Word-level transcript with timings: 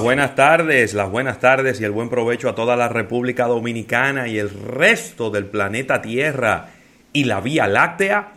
Buenas 0.00 0.34
tardes, 0.34 0.94
las 0.94 1.10
buenas 1.10 1.40
tardes 1.40 1.80
y 1.80 1.84
el 1.84 1.90
buen 1.90 2.08
provecho 2.08 2.48
a 2.48 2.54
toda 2.54 2.76
la 2.76 2.88
República 2.88 3.46
Dominicana 3.46 4.28
y 4.28 4.38
el 4.38 4.50
resto 4.50 5.30
del 5.30 5.46
planeta 5.46 6.00
Tierra 6.00 6.70
y 7.12 7.24
la 7.24 7.40
Vía 7.40 7.66
Láctea. 7.66 8.32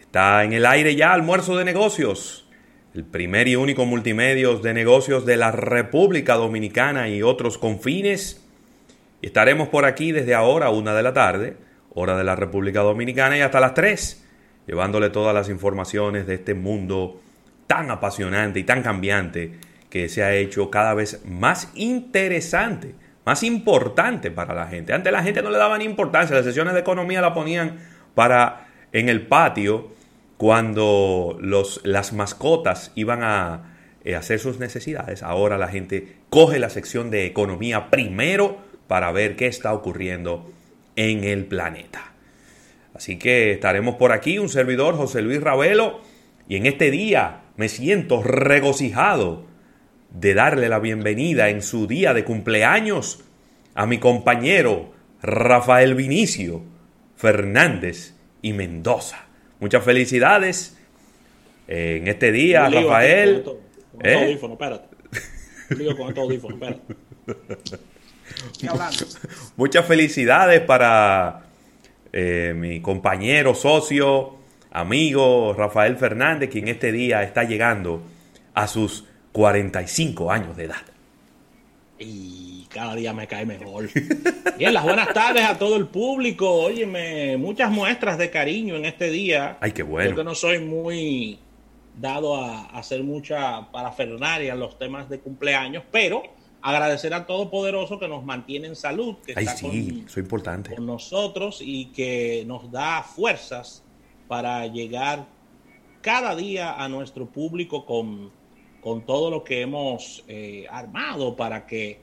Está 0.00 0.44
en 0.44 0.52
el 0.52 0.66
aire 0.66 0.96
ya 0.96 1.12
almuerzo 1.12 1.56
de 1.56 1.64
negocios, 1.64 2.48
el 2.94 3.04
primer 3.04 3.48
y 3.48 3.56
único 3.56 3.84
multimedios 3.84 4.62
de 4.62 4.74
negocios 4.74 5.26
de 5.26 5.36
la 5.36 5.52
República 5.52 6.34
Dominicana 6.34 7.08
y 7.08 7.22
otros 7.22 7.58
confines. 7.58 8.42
Estaremos 9.20 9.68
por 9.68 9.84
aquí 9.84 10.12
desde 10.12 10.34
ahora, 10.34 10.70
una 10.70 10.94
de 10.94 11.02
la 11.02 11.12
tarde, 11.12 11.56
hora 11.94 12.16
de 12.16 12.24
la 12.24 12.36
República 12.36 12.80
Dominicana, 12.80 13.36
y 13.36 13.40
hasta 13.40 13.60
las 13.60 13.74
tres, 13.74 14.24
llevándole 14.66 15.10
todas 15.10 15.34
las 15.34 15.48
informaciones 15.48 16.26
de 16.26 16.34
este 16.34 16.54
mundo 16.54 17.20
tan 17.66 17.90
apasionante 17.90 18.60
y 18.60 18.64
tan 18.64 18.82
cambiante 18.82 19.71
que 19.92 20.08
se 20.08 20.24
ha 20.24 20.34
hecho 20.34 20.70
cada 20.70 20.94
vez 20.94 21.20
más 21.26 21.70
interesante, 21.74 22.94
más 23.26 23.42
importante 23.42 24.30
para 24.30 24.54
la 24.54 24.66
gente. 24.66 24.94
Antes 24.94 25.12
la 25.12 25.22
gente 25.22 25.42
no 25.42 25.50
le 25.50 25.58
daban 25.58 25.82
importancia, 25.82 26.34
las 26.34 26.46
sesiones 26.46 26.72
de 26.72 26.80
economía 26.80 27.20
la 27.20 27.34
ponían 27.34 27.78
para 28.14 28.68
en 28.92 29.10
el 29.10 29.26
patio 29.26 29.90
cuando 30.38 31.36
los, 31.42 31.82
las 31.84 32.14
mascotas 32.14 32.92
iban 32.94 33.22
a 33.22 33.74
eh, 34.02 34.16
hacer 34.16 34.38
sus 34.38 34.58
necesidades. 34.58 35.22
Ahora 35.22 35.58
la 35.58 35.68
gente 35.68 36.16
coge 36.30 36.58
la 36.58 36.70
sección 36.70 37.10
de 37.10 37.26
economía 37.26 37.90
primero 37.90 38.60
para 38.86 39.12
ver 39.12 39.36
qué 39.36 39.46
está 39.46 39.74
ocurriendo 39.74 40.50
en 40.96 41.22
el 41.22 41.44
planeta. 41.44 42.14
Así 42.94 43.18
que 43.18 43.52
estaremos 43.52 43.96
por 43.96 44.12
aquí, 44.12 44.38
un 44.38 44.48
servidor 44.48 44.96
José 44.96 45.20
Luis 45.20 45.42
Ravelo, 45.42 46.00
y 46.48 46.56
en 46.56 46.64
este 46.64 46.90
día 46.90 47.42
me 47.58 47.68
siento 47.68 48.22
regocijado 48.22 49.51
de 50.14 50.34
darle 50.34 50.68
la 50.68 50.78
bienvenida 50.78 51.48
en 51.48 51.62
su 51.62 51.86
día 51.86 52.12
de 52.14 52.24
cumpleaños 52.24 53.24
a 53.74 53.86
mi 53.86 53.98
compañero 53.98 54.92
Rafael 55.22 55.94
Vinicio 55.94 56.62
Fernández 57.16 58.14
y 58.42 58.52
Mendoza. 58.52 59.24
Muchas 59.60 59.84
felicidades 59.84 60.76
en 61.68 62.08
este 62.08 62.32
día, 62.32 62.68
Rafael. 62.68 63.44
Muchas 69.56 69.86
felicidades 69.86 70.60
para 70.60 71.46
eh, 72.12 72.52
mi 72.56 72.80
compañero, 72.82 73.54
socio, 73.54 74.36
amigo 74.70 75.54
Rafael 75.56 75.96
Fernández, 75.96 76.50
quien 76.50 76.68
este 76.68 76.92
día 76.92 77.22
está 77.22 77.44
llegando 77.44 78.02
a 78.54 78.66
sus 78.66 79.06
45 79.32 80.30
años 80.30 80.56
de 80.56 80.64
edad. 80.64 80.82
Y 81.98 82.66
cada 82.70 82.94
día 82.94 83.12
me 83.12 83.26
cae 83.26 83.46
mejor. 83.46 83.88
Bien, 84.58 84.74
las 84.74 84.84
buenas 84.84 85.12
tardes 85.12 85.44
a 85.44 85.58
todo 85.58 85.76
el 85.76 85.86
público. 85.86 86.50
Óyeme, 86.50 87.36
muchas 87.36 87.70
muestras 87.70 88.18
de 88.18 88.30
cariño 88.30 88.76
en 88.76 88.84
este 88.84 89.10
día. 89.10 89.58
Ay, 89.60 89.72
qué 89.72 89.82
bueno. 89.82 90.10
Yo 90.10 90.16
que 90.16 90.24
no 90.24 90.34
soy 90.34 90.58
muy 90.58 91.38
dado 91.98 92.36
a 92.36 92.66
hacer 92.70 93.02
mucha 93.02 93.70
parafernalia 93.70 94.54
en 94.54 94.60
los 94.60 94.78
temas 94.78 95.08
de 95.08 95.20
cumpleaños, 95.20 95.84
pero 95.90 96.22
agradecer 96.62 97.12
a 97.12 97.26
Todopoderoso 97.26 97.98
que 97.98 98.08
nos 98.08 98.24
mantiene 98.24 98.68
en 98.68 98.76
salud, 98.76 99.16
que 99.26 99.34
Ay, 99.36 99.46
sí, 99.46 100.04
eso 100.06 100.20
es 100.20 100.24
importante. 100.24 100.74
con 100.74 100.86
nosotros 100.86 101.58
y 101.60 101.86
que 101.86 102.44
nos 102.46 102.70
da 102.70 103.02
fuerzas 103.02 103.82
para 104.28 104.66
llegar 104.66 105.26
cada 106.00 106.34
día 106.34 106.82
a 106.82 106.88
nuestro 106.88 107.26
público 107.26 107.84
con 107.84 108.30
con 108.82 109.06
todo 109.06 109.30
lo 109.30 109.44
que 109.44 109.62
hemos 109.62 110.24
eh, 110.28 110.66
armado 110.68 111.36
para 111.36 111.66
que 111.66 112.00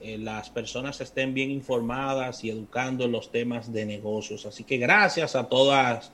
eh, 0.00 0.18
las 0.18 0.50
personas 0.50 1.00
estén 1.00 1.34
bien 1.34 1.50
informadas 1.50 2.42
y 2.42 2.50
educando 2.50 3.04
en 3.04 3.12
los 3.12 3.30
temas 3.30 3.72
de 3.72 3.84
negocios. 3.84 4.46
Así 4.46 4.64
que 4.64 4.78
gracias 4.78 5.36
a 5.36 5.48
todas 5.48 6.10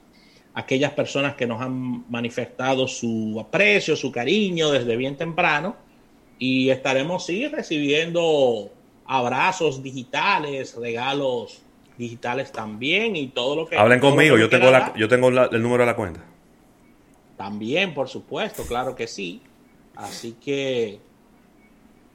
aquellas 0.55 0.93
personas 0.93 1.37
que 1.37 1.47
nos 1.47 1.63
han 1.63 2.11
manifestado 2.11 2.89
su 2.89 3.39
aprecio, 3.41 3.95
su 3.95 4.11
cariño 4.11 4.71
desde 4.73 4.97
bien 4.97 5.17
temprano 5.17 5.77
y 6.39 6.71
estaremos 6.71 7.25
sí 7.25 7.47
recibiendo 7.47 8.71
abrazos 9.07 9.83
digitales, 9.83 10.75
regalos 10.77 11.63
digitales 11.97 12.53
también 12.53 13.17
y 13.17 13.29
todo 13.29 13.57
lo 13.57 13.67
que 13.67 13.77
hablen 13.77 14.01
conmigo. 14.01 14.37
Yo 14.37 14.49
tengo 14.49 14.71
la, 14.71 14.93
yo 14.97 15.09
tengo 15.09 15.29
el 15.29 15.63
número 15.63 15.85
de 15.85 15.87
la 15.87 15.97
cuenta. 15.97 16.25
También, 17.37 17.95
por 17.95 18.09
supuesto, 18.09 18.65
claro 18.65 18.97
que 18.97 19.07
sí. 19.07 19.41
Así 19.99 20.35
que 20.35 21.01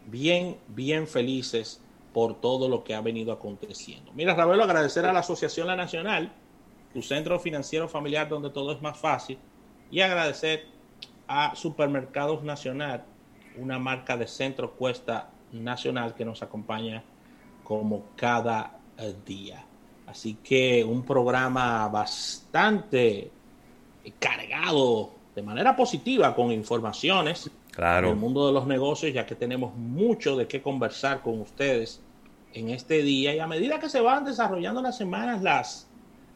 bien, 0.07 0.57
bien 0.69 1.05
felices 1.05 1.81
por 2.13 2.39
todo 2.39 2.69
lo 2.69 2.85
que 2.85 2.95
ha 2.95 3.01
venido 3.01 3.33
aconteciendo. 3.33 4.13
Mira, 4.13 4.33
Ravelo, 4.35 4.63
agradecer 4.63 5.05
a 5.05 5.11
la 5.11 5.19
Asociación 5.19 5.67
La 5.67 5.75
Nacional, 5.75 6.31
tu 6.93 7.01
centro 7.01 7.37
financiero 7.39 7.89
familiar 7.89 8.29
donde 8.29 8.51
todo 8.51 8.71
es 8.71 8.81
más 8.81 8.97
fácil, 8.97 9.37
y 9.91 9.99
agradecer 9.99 10.65
a 11.27 11.55
Supermercados 11.55 12.41
Nacional, 12.41 13.03
una 13.57 13.79
marca 13.79 14.15
de 14.15 14.27
centro 14.27 14.71
cuesta 14.75 15.29
nacional 15.51 16.15
que 16.15 16.23
nos 16.23 16.41
acompaña 16.41 17.03
como 17.65 18.05
cada 18.15 18.79
eh, 18.97 19.13
día. 19.25 19.65
Así 20.07 20.35
que 20.35 20.85
un 20.85 21.03
programa 21.03 21.89
bastante 21.89 23.29
cargado 24.19 25.11
de 25.35 25.41
manera 25.41 25.75
positiva 25.75 26.33
con 26.33 26.49
informaciones 26.51 27.51
Claro. 27.75 28.11
el 28.11 28.15
mundo 28.15 28.45
de 28.45 28.53
los 28.53 28.67
negocios, 28.67 29.13
ya 29.13 29.25
que 29.25 29.35
tenemos 29.35 29.75
mucho 29.75 30.35
de 30.37 30.47
qué 30.47 30.61
conversar 30.61 31.21
con 31.21 31.41
ustedes 31.41 32.01
en 32.53 32.69
este 32.69 33.01
día. 33.01 33.33
Y 33.35 33.39
a 33.39 33.47
medida 33.47 33.79
que 33.79 33.89
se 33.89 33.99
van 33.99 34.23
desarrollando 34.23 34.81
las 34.81 34.97
semanas, 34.97 35.41
las, 35.41 35.87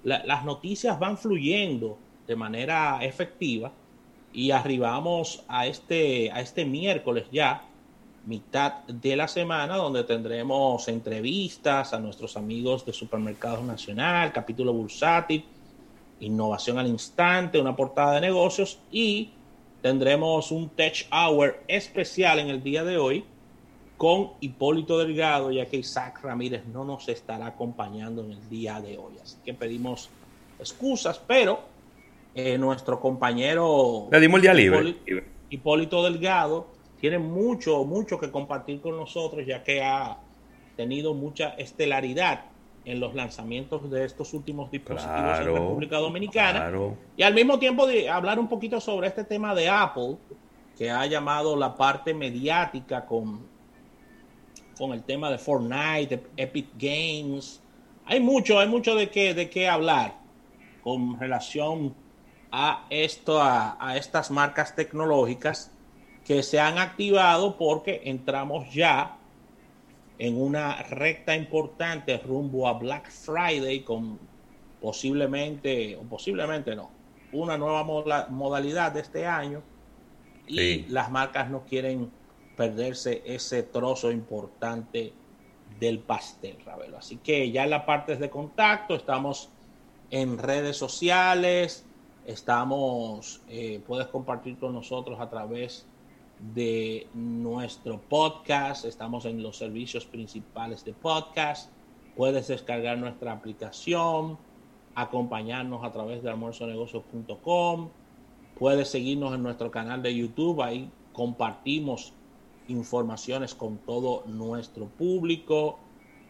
las 0.03 0.46
noticias 0.46 0.98
van 0.98 1.18
fluyendo 1.18 1.98
de 2.25 2.36
manera 2.36 3.00
efectiva. 3.02 3.72
Y 4.34 4.52
arribamos 4.52 5.44
a 5.48 5.68
este, 5.68 6.31
a 6.31 6.42
este 6.42 6.66
miércoles 6.66 7.25
ya, 7.31 7.64
mitad 8.25 8.84
de 8.86 9.16
la 9.16 9.28
semana, 9.28 9.78
donde 9.78 10.04
tendremos 10.04 10.88
entrevistas 10.88 11.94
a 11.94 12.00
nuestros 12.00 12.36
amigos 12.36 12.86
de 12.86 12.94
Supermercados 12.94 13.63
Nacional, 13.63 14.34
capítulo 14.34 14.74
bursátil, 14.74 15.45
innovación 16.19 16.78
al 16.78 16.88
instante, 16.88 17.60
una 17.60 17.75
portada 17.75 18.16
de 18.16 18.22
negocios 18.22 18.80
y 18.92 19.30
tendremos 19.88 20.51
un 20.51 20.68
Tech 20.68 21.07
Hour 21.13 21.62
especial 21.69 22.39
en 22.39 22.50
el 22.50 22.62
día 22.62 22.84
de 22.84 22.98
hoy 22.98 23.24
con 23.95 24.31
Hipólito 24.42 25.00
Delgado, 25.00 25.50
ya 25.50 25.66
que 25.66 25.78
Isaac 25.78 26.19
Ramírez 26.22 26.66
no 26.66 26.84
nos 26.84 27.07
estará 27.07 27.48
acompañando 27.48 28.22
en 28.22 28.34
el 28.34 28.50
día 28.50 28.81
de 28.81 28.98
hoy. 28.98 29.13
Así 29.24 29.38
que 29.45 29.54
pedimos 29.54 30.10
excusas, 30.60 31.22
pero 31.25 31.62
eh, 32.36 32.57
nuestro 32.57 33.00
compañero 33.00 34.10
Le 34.12 34.19
dimos 34.19 34.39
el 34.39 34.42
día 34.42 34.54
libre. 34.54 34.80
Hipólito, 34.80 35.28
Hipólito 35.50 36.04
Delgado 36.04 36.68
tiene 37.00 37.18
mucho, 37.18 37.86
mucho 37.86 38.19
que 38.19 38.30
compartir 38.30 38.81
con 38.81 38.98
nosotros, 38.98 39.45
ya 39.48 39.63
que 39.63 39.81
ha 39.81 40.18
tenido 40.75 41.13
mucha 41.13 41.51
estelaridad 41.51 42.42
en 42.88 43.01
los 43.01 43.13
lanzamientos 43.13 43.89
de 43.92 44.06
estos 44.06 44.34
últimos 44.34 44.72
dispositivos 44.72 45.13
Claro, 45.13 45.50
en 45.57 45.62
República 45.62 45.98
Dominicana. 45.98 46.60
claro. 46.60 46.98
Y 47.18 47.24
al 47.24 47.34
mismo 47.34 47.60
tiempo 47.60 47.86
de 47.86 48.10
hablar 48.10 48.39
un 48.39 48.48
poquito 48.48 48.80
sobre 48.80 49.07
este 49.10 49.25
tema 49.25 49.54
de 49.54 49.68
Apple, 49.68 50.16
que 50.78 50.89
ha 50.89 51.06
llamado 51.06 51.57
la 51.57 51.75
parte 51.75 52.13
mediática 52.13 53.06
con, 53.06 53.45
con 54.78 54.94
el 54.94 55.04
tema 55.04 55.30
de 55.30 55.38
Fortnite, 55.38 56.24
Epic 56.38 56.68
Games. 56.78 57.62
Hay 58.06 58.22
mucho, 58.22 58.57
hay 58.57 58.69
mucho 58.69 58.95
de 58.95 59.10
qué, 59.10 59.34
de 59.34 59.50
qué 59.50 59.68
hablar 59.68 60.13
con 60.81 61.19
relación 61.19 61.94
a 62.54 62.86
esto, 62.89 63.42
a, 63.42 63.75
a 63.86 63.98
estas 63.98 64.31
marcas 64.31 64.75
tecnológicas 64.75 65.72
que 66.24 66.42
se 66.42 66.60
han 66.60 66.78
activado 66.78 67.57
porque 67.57 68.04
entramos 68.06 68.74
ya 68.74 69.17
en 70.19 70.42
una 70.42 70.81
recta 70.84 71.36
importante 71.36 72.18
rumbo 72.18 72.68
a 72.68 72.74
Black 72.74 73.10
Friday 73.12 73.81
con 73.81 74.19
posiblemente, 74.81 75.96
o 75.96 76.02
posiblemente 76.04 76.75
no, 76.75 76.90
una 77.31 77.58
nueva 77.58 77.84
modalidad 78.30 78.92
de 78.92 79.02
este 79.02 79.25
año 79.25 79.62
y 80.48 80.84
las 80.88 81.12
marcas 81.12 81.50
no 81.50 81.66
quieren 81.66 82.10
perderse 82.56 83.22
ese 83.25 83.64
trozo 83.64 84.12
importante 84.12 85.14
del 85.80 86.00
pastel, 86.00 86.58
Ravelo. 86.66 86.98
Así 86.98 87.18
que 87.18 87.52
ya 87.52 87.66
en 87.66 87.70
la 87.70 87.86
parte 87.86 88.16
de 88.16 88.30
contacto 88.30 88.96
estamos 88.96 89.50
en 90.10 90.38
redes 90.38 90.78
sociales, 90.78 91.86
estamos, 92.25 93.42
eh, 93.50 93.81
puedes 93.86 94.08
compartir 94.08 94.58
con 94.58 94.74
nosotros 94.74 95.20
a 95.20 95.30
través 95.30 95.86
de 96.39 97.07
nuestro 97.13 98.00
podcast, 98.00 98.86
estamos 98.86 99.25
en 99.25 99.42
los 99.42 99.57
servicios 99.57 100.06
principales 100.06 100.86
de 100.86 100.94
podcast, 100.94 101.72
puedes 102.16 102.48
descargar 102.48 102.98
nuestra 102.98 103.31
aplicación, 103.31 104.38
acompañarnos 104.95 105.84
a 105.84 105.92
través 105.92 106.22
de 106.22 106.30
almuerzonegocios.com, 106.30 107.89
puedes 108.57 108.89
seguirnos 108.89 109.34
en 109.34 109.44
nuestro 109.44 109.72
canal 109.72 110.01
de 110.04 110.16
YouTube, 110.16 110.62
ahí 110.62 110.89
compartimos 111.12 112.13
informaciones 112.68 113.56
con 113.56 113.78
todo 113.78 114.24
nuestro 114.28 114.86
público, 114.86 115.80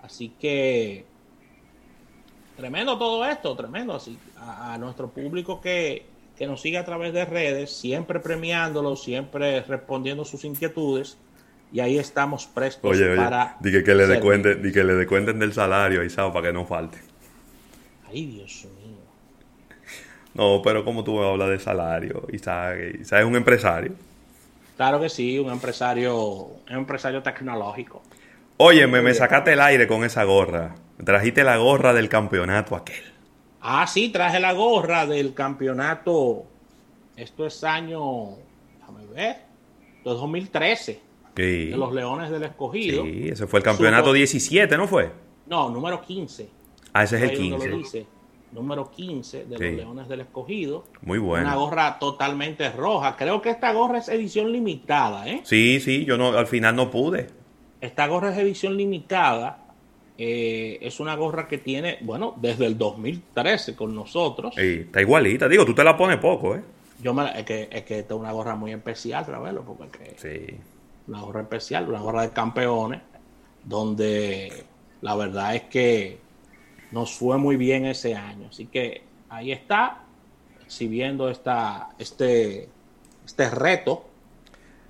así 0.02 0.30
que 0.40 1.06
tremendo 2.56 2.98
todo 2.98 3.26
esto, 3.26 3.56
tremendo, 3.56 3.94
así 3.94 4.18
a 4.38 4.78
nuestro 4.78 5.10
público 5.10 5.60
que 5.60 6.17
que 6.38 6.46
nos 6.46 6.62
sigue 6.62 6.78
a 6.78 6.86
través 6.86 7.14
de 7.14 7.26
redes, 7.26 7.72
siempre 7.72 8.20
premiándolo, 8.20 8.96
siempre 8.96 9.62
respondiendo 9.62 10.24
sus 10.24 10.46
inquietudes. 10.46 11.18
Y 11.74 11.80
ahí 11.82 11.98
estamos 11.98 12.46
prestos 12.46 12.92
oye, 12.92 13.10
oye, 13.10 13.18
para. 13.18 13.58
Dije 13.60 13.84
que, 13.84 13.94
le 13.94 14.08
descuenten, 14.08 14.62
que 14.72 14.84
le 14.84 14.94
del 14.96 15.54
salario 15.54 16.02
ahí, 16.02 16.10
¿sabes? 16.10 16.32
Para 16.32 16.48
que 16.48 16.54
no 16.54 16.66
falte. 16.66 17.00
Ay, 18.10 18.26
Dios 18.26 18.66
mío. 18.78 18.98
No, 20.34 20.62
pero 20.64 20.86
como 20.86 21.04
tú 21.04 21.22
hablas 21.22 21.50
de 21.50 21.60
salario, 21.60 22.26
Isaac, 22.32 22.78
Isaac 23.02 23.22
es 23.22 23.26
un 23.26 23.36
empresario. 23.36 23.94
Claro 24.78 25.02
que 25.02 25.10
sí, 25.10 25.40
un 25.40 25.52
empresario, 25.52 26.16
un 26.16 26.62
empresario 26.70 27.22
tecnológico. 27.24 28.04
Oye, 28.58 28.88
me, 28.88 29.02
me 29.02 29.14
sacaste 29.14 29.54
el 29.54 29.60
aire 29.60 29.88
con 29.88 30.04
esa 30.04 30.24
gorra. 30.24 30.76
trajiste 31.04 31.44
la 31.44 31.58
gorra 31.58 31.94
del 31.94 32.08
campeonato 32.08 32.76
aquel. 32.76 33.17
Ah, 33.62 33.88
sí, 33.88 34.10
traje 34.10 34.40
la 34.40 34.54
gorra 34.54 35.06
del 35.06 35.34
campeonato. 35.34 36.46
Esto 37.16 37.46
es 37.46 37.64
año, 37.64 38.36
déjame 38.80 39.06
ver, 39.08 39.38
2013. 40.04 41.08
De 41.36 41.74
los 41.78 41.94
Leones 41.94 42.32
del 42.32 42.44
Escogido. 42.44 43.04
Sí, 43.04 43.30
ese 43.30 43.46
fue 43.46 43.60
el 43.60 43.64
campeonato 43.64 44.12
17, 44.12 44.76
¿no 44.76 44.88
fue? 44.88 45.12
No, 45.46 45.70
número 45.70 46.02
15. 46.02 46.50
Ah, 46.94 47.04
ese 47.04 47.18
es 47.18 47.30
el 47.30 47.38
15. 47.38 48.08
número 48.52 48.90
15 48.90 49.46
de 49.46 49.52
los 49.52 49.60
Leones 49.60 50.08
del 50.08 50.22
Escogido. 50.22 50.86
Muy 51.02 51.20
bueno. 51.20 51.46
Una 51.46 51.56
gorra 51.56 52.00
totalmente 52.00 52.72
roja. 52.72 53.16
Creo 53.16 53.42
que 53.42 53.52
esta 53.52 53.72
gorra 53.72 54.00
es 54.00 54.10
edición 54.10 54.52
limitada, 54.52 55.28
¿eh? 55.28 55.42
Sí, 55.44 55.80
sí, 55.80 56.06
yo 56.06 56.18
no, 56.18 56.30
al 56.30 56.48
final 56.48 56.76
no 56.76 56.90
pude. 56.90 57.28
Esta 57.82 58.08
gorra 58.08 58.32
es 58.32 58.38
edición 58.40 58.76
limitada 58.76 59.67
eh, 60.18 60.80
es 60.82 61.00
una 61.00 61.16
gorra 61.16 61.48
que 61.48 61.60
tiene, 61.60 62.00
bueno, 62.02 62.34
desde 62.38 62.66
el 62.66 62.78
2013 62.78 63.76
con 63.76 63.94
nosotros. 63.94 64.58
está 64.58 65.02
igualita. 65.02 65.48
Digo, 65.48 65.66
tú 65.66 65.76
te 65.76 65.84
la 65.84 65.96
pones 65.96 66.18
poco, 66.18 66.56
¿eh? 66.56 66.62
Yo 67.02 67.14
me, 67.14 67.40
es 67.40 67.46
que, 67.46 67.70
es 67.72 67.84
que 67.84 68.00
esta 68.00 68.16
es 68.16 68.20
una 68.20 68.32
gorra 68.32 68.56
muy 68.56 68.72
especial, 68.72 69.26
Ravelo, 69.28 69.64
porque 69.64 70.16
sí. 70.18 70.58
una 71.08 71.22
gorra 71.22 71.42
especial, 71.42 71.88
una 71.88 72.00
gorra 72.00 72.24
de 72.24 72.32
campeones, 72.32 73.02
donde 73.64 74.64
la 75.02 75.16
verdad 75.16 75.56
es 75.56 75.64
que 75.64 76.18
nos 76.92 77.14
fue 77.14 77.38
muy 77.38 77.56
bien 77.56 77.86
ese 77.86 78.16
año. 78.16 78.48
Así 78.50 78.66
que 78.66 79.04
ahí 79.30 79.52
está, 79.52 80.06
exhibiendo 80.66 81.30
esta, 81.30 81.90
este, 82.00 82.68
este 83.26 83.50
reto 83.52 84.06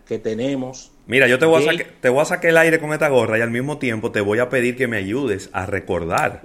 que 0.06 0.20
tenemos 0.20 0.92
Mira, 1.08 1.28
yo 1.28 1.40
te 1.40 1.46
voy, 1.46 1.66
a 1.68 1.72
te 2.02 2.10
voy 2.10 2.22
a 2.22 2.26
sacar 2.26 2.50
el 2.50 2.58
aire 2.58 2.80
con 2.80 2.92
esta 2.92 3.08
gorra 3.08 3.38
y 3.38 3.42
al 3.42 3.50
mismo 3.50 3.78
tiempo 3.78 4.12
te 4.12 4.20
voy 4.20 4.40
a 4.40 4.50
pedir 4.50 4.76
que 4.76 4.88
me 4.88 4.98
ayudes 4.98 5.50
a 5.54 5.66
recordar. 5.66 6.42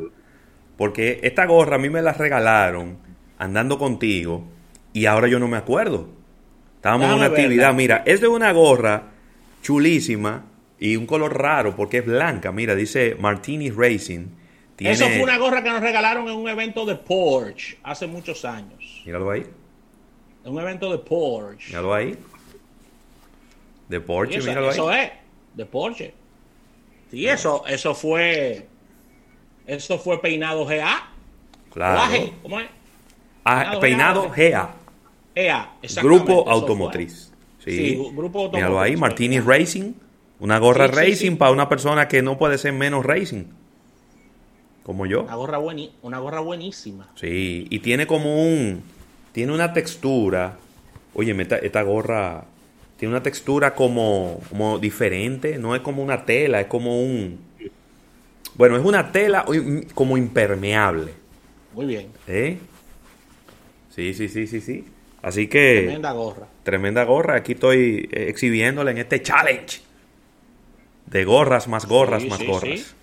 Porque 0.76 1.20
esta 1.22 1.46
gorra 1.46 1.76
a 1.76 1.78
mí 1.78 1.90
me 1.90 2.00
la 2.00 2.12
regalaron 2.12 2.98
andando 3.38 3.76
contigo 3.76 4.44
y 4.92 5.06
ahora 5.06 5.26
yo 5.26 5.40
no 5.40 5.48
me 5.48 5.56
acuerdo. 5.56 6.08
Estábamos 6.76 7.08
en 7.08 7.14
una 7.14 7.26
actividad. 7.26 7.74
Mira, 7.74 8.02
es 8.06 8.20
de 8.20 8.28
una 8.28 8.52
gorra 8.52 9.10
chulísima 9.62 10.44
y 10.78 10.96
un 10.96 11.06
color 11.06 11.36
raro 11.36 11.74
porque 11.74 11.98
es 11.98 12.06
blanca. 12.06 12.52
Mira, 12.52 12.74
dice 12.74 13.16
Martini 13.18 13.70
Racing. 13.70 14.26
Eso 14.78 15.06
fue 15.06 15.22
una 15.22 15.38
gorra 15.38 15.62
que 15.62 15.70
nos 15.70 15.80
regalaron 15.80 16.28
en 16.28 16.34
un 16.34 16.48
evento 16.48 16.84
de 16.84 16.96
Porsche 16.96 17.78
hace 17.82 18.06
muchos 18.06 18.44
años. 18.44 19.02
Míralo 19.04 19.30
ahí. 19.30 19.44
En 20.44 20.52
un 20.52 20.60
evento 20.60 20.90
de 20.90 20.98
Porsche. 20.98 21.68
Míralo 21.68 21.94
ahí. 21.94 22.16
De 23.92 24.00
Porsche, 24.00 24.38
eso, 24.38 24.70
eso 24.70 24.90
es, 24.90 25.10
de 25.52 25.66
Porsche. 25.66 26.14
Sí, 27.10 27.28
eso, 27.28 27.62
eso 27.66 27.94
fue. 27.94 28.66
Eso 29.66 29.98
fue 29.98 30.18
peinado 30.22 30.64
GA. 30.64 31.10
Claro. 31.70 32.32
¿Cómo 32.40 32.58
es? 32.58 32.68
Ah, 33.44 33.76
peinado, 33.82 34.30
GA. 34.34 34.74
GA, 35.36 35.72
Grupo 36.02 36.48
Automotriz. 36.48 37.30
Sí. 37.58 37.94
grupo 38.14 38.40
automotriz. 38.40 38.54
Míralo 38.54 38.80
ahí, 38.80 38.96
Martini 38.96 39.40
Racing. 39.40 39.92
Una 40.40 40.58
gorra 40.58 40.86
racing 40.86 41.36
para 41.36 41.52
una 41.52 41.68
persona 41.68 42.08
que 42.08 42.22
no 42.22 42.38
puede 42.38 42.56
ser 42.56 42.72
menos 42.72 43.04
racing. 43.04 43.44
Como 44.84 45.04
yo. 45.04 45.24
Una 45.24 45.34
gorra, 45.34 45.58
una 46.00 46.18
gorra 46.18 46.40
buenísima. 46.40 47.10
Sí, 47.14 47.66
y 47.68 47.78
tiene 47.80 48.06
como 48.06 48.42
un. 48.42 48.82
Tiene 49.32 49.52
una 49.52 49.74
textura. 49.74 50.56
Oye, 51.12 51.36
esta, 51.42 51.58
esta 51.58 51.82
gorra 51.82 52.46
tiene 53.02 53.16
una 53.16 53.22
textura 53.24 53.74
como, 53.74 54.40
como 54.48 54.78
diferente, 54.78 55.58
no 55.58 55.74
es 55.74 55.80
como 55.80 56.04
una 56.04 56.24
tela, 56.24 56.60
es 56.60 56.68
como 56.68 57.02
un... 57.02 57.36
Bueno, 58.54 58.76
es 58.76 58.84
una 58.84 59.10
tela 59.10 59.44
como 59.92 60.16
impermeable. 60.16 61.12
Muy 61.72 61.86
bien. 61.86 62.12
¿Eh? 62.28 62.58
Sí, 63.90 64.14
sí, 64.14 64.28
sí, 64.28 64.46
sí, 64.46 64.60
sí. 64.60 64.84
Así 65.20 65.48
que... 65.48 65.80
Tremenda 65.82 66.12
gorra. 66.12 66.46
Tremenda 66.62 67.02
gorra. 67.02 67.34
Aquí 67.38 67.54
estoy 67.54 68.08
eh, 68.12 68.26
exhibiéndola 68.28 68.92
en 68.92 68.98
este 68.98 69.20
challenge. 69.20 69.80
De 71.06 71.24
gorras 71.24 71.66
más 71.66 71.86
gorras 71.86 72.24
más 72.26 72.40
gorras. 72.46 72.94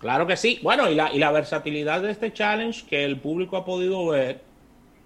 Claro 0.00 0.28
que 0.28 0.36
sí. 0.36 0.60
Bueno, 0.62 0.88
y 0.88 0.94
la, 0.94 1.12
y 1.12 1.18
la 1.18 1.32
versatilidad 1.32 2.02
de 2.02 2.12
este 2.12 2.32
challenge 2.32 2.86
que 2.88 3.04
el 3.04 3.18
público 3.18 3.56
ha 3.56 3.64
podido 3.64 4.06
ver 4.06 4.42